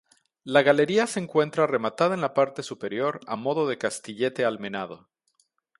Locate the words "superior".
2.63-3.19